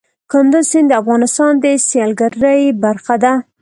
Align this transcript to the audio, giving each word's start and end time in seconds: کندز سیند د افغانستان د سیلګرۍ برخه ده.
کندز 0.31 0.65
سیند 0.71 0.87
د 0.97 0.97
افغانستان 1.01 1.53
د 1.63 1.65
سیلګرۍ 1.89 2.61
برخه 2.83 3.15
ده. 3.23 3.33